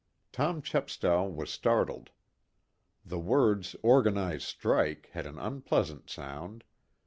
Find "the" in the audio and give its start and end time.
3.05-3.19